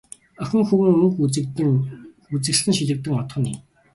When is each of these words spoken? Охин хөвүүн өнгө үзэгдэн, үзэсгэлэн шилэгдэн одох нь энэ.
Охин 0.43 0.63
хөвүүн 0.67 0.91
өнгө 1.03 1.07
үзэгдэн, 1.25 1.69
үзэсгэлэн 2.35 2.75
шилэгдэн 2.77 3.17
одох 3.21 3.37
нь 3.39 3.49
энэ. 3.51 3.59